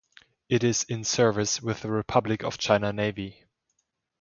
[0.49, 3.45] It is in service with the Republic of China Navy.